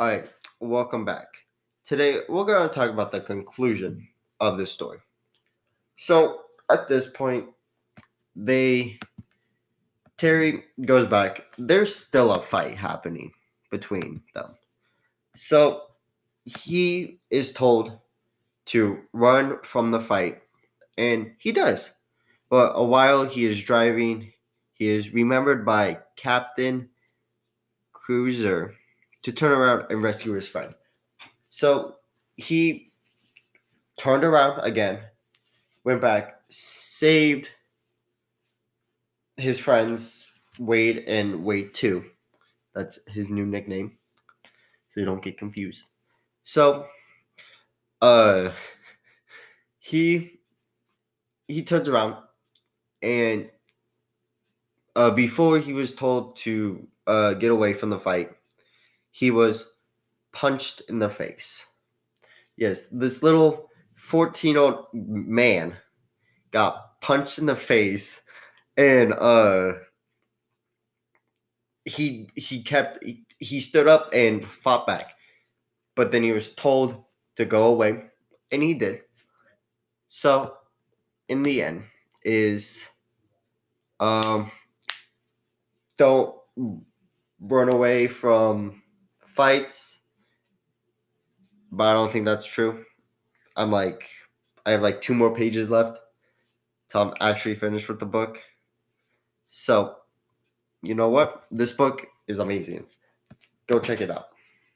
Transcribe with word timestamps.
All 0.00 0.08
right, 0.08 0.28
welcome 0.58 1.04
back. 1.04 1.28
Today 1.86 2.22
we're 2.28 2.44
going 2.44 2.68
to 2.68 2.74
talk 2.74 2.90
about 2.90 3.12
the 3.12 3.20
conclusion 3.20 4.08
of 4.40 4.58
this 4.58 4.72
story. 4.72 4.98
So 5.98 6.40
at 6.68 6.88
this 6.88 7.06
point, 7.06 7.46
they 8.34 8.98
Terry 10.16 10.64
goes 10.84 11.04
back. 11.04 11.44
There's 11.58 11.94
still 11.94 12.32
a 12.32 12.42
fight 12.42 12.76
happening 12.76 13.30
between 13.70 14.20
them. 14.34 14.56
So 15.36 15.82
he 16.44 17.20
is 17.30 17.52
told 17.52 17.96
to 18.66 19.00
run 19.12 19.62
from 19.62 19.92
the 19.92 20.00
fight, 20.00 20.42
and 20.98 21.36
he 21.38 21.52
does. 21.52 21.92
But 22.50 22.72
a 22.74 22.84
while 22.84 23.24
he 23.24 23.44
is 23.44 23.62
driving, 23.62 24.32
he 24.72 24.88
is 24.88 25.14
remembered 25.14 25.64
by 25.64 25.98
Captain 26.16 26.88
Cruiser 27.92 28.74
to 29.24 29.32
turn 29.32 29.52
around 29.52 29.86
and 29.90 30.02
rescue 30.02 30.32
his 30.32 30.46
friend. 30.46 30.74
So 31.50 31.96
he 32.36 32.92
turned 33.96 34.22
around 34.22 34.60
again, 34.60 35.00
went 35.82 36.00
back, 36.00 36.40
saved 36.50 37.50
his 39.36 39.58
friends 39.58 40.26
Wade 40.58 41.04
and 41.06 41.42
Wade 41.42 41.74
2. 41.74 42.04
That's 42.74 42.98
his 43.06 43.30
new 43.30 43.46
nickname. 43.46 43.96
So 44.90 45.00
you 45.00 45.06
don't 45.06 45.22
get 45.22 45.38
confused. 45.38 45.84
So 46.44 46.86
uh 48.02 48.50
he 49.78 50.38
he 51.48 51.62
turns 51.62 51.88
around 51.88 52.16
and 53.00 53.50
uh 54.96 55.10
before 55.10 55.58
he 55.58 55.72
was 55.72 55.94
told 55.94 56.36
to 56.36 56.86
uh 57.06 57.32
get 57.34 57.50
away 57.50 57.72
from 57.72 57.88
the 57.90 57.98
fight, 57.98 58.32
he 59.14 59.30
was 59.30 59.70
punched 60.32 60.82
in 60.88 60.98
the 60.98 61.08
face. 61.08 61.64
Yes, 62.56 62.88
this 62.88 63.22
little 63.22 63.70
14 63.94 64.54
year 64.54 64.60
old 64.60 64.86
man 64.92 65.76
got 66.50 67.00
punched 67.00 67.38
in 67.38 67.46
the 67.46 67.54
face 67.54 68.22
and 68.76 69.12
uh 69.12 69.74
he 71.84 72.28
he 72.34 72.60
kept 72.60 73.04
he, 73.04 73.24
he 73.38 73.60
stood 73.60 73.86
up 73.86 74.08
and 74.12 74.44
fought 74.62 74.84
back 74.86 75.12
but 75.94 76.10
then 76.10 76.22
he 76.24 76.32
was 76.32 76.50
told 76.54 77.04
to 77.36 77.44
go 77.44 77.68
away 77.68 78.02
and 78.50 78.62
he 78.62 78.74
did 78.74 79.02
so 80.08 80.56
in 81.28 81.42
the 81.42 81.62
end 81.62 81.84
is 82.24 82.84
um 84.00 84.50
don't 85.98 86.34
run 87.40 87.68
away 87.68 88.06
from 88.06 88.82
fights 89.34 90.00
but 91.72 91.84
i 91.84 91.92
don't 91.92 92.12
think 92.12 92.24
that's 92.24 92.46
true 92.46 92.84
i'm 93.56 93.70
like 93.70 94.08
i 94.66 94.70
have 94.70 94.82
like 94.82 95.00
two 95.00 95.14
more 95.14 95.34
pages 95.34 95.70
left 95.70 95.98
till 96.88 97.02
i'm 97.02 97.14
actually 97.20 97.54
finished 97.54 97.88
with 97.88 97.98
the 97.98 98.06
book 98.06 98.40
so, 99.56 99.98
you 100.82 100.96
know 100.96 101.08
what? 101.10 101.44
This 101.52 101.70
book 101.70 102.08
is 102.26 102.40
amazing. 102.40 102.86
Go 103.68 103.78
check 103.78 104.00
it 104.00 104.10
out. 104.10 104.33